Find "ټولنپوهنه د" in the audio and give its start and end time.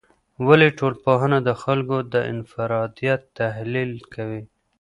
0.77-1.49